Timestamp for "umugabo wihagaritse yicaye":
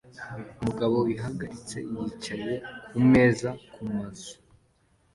0.59-2.53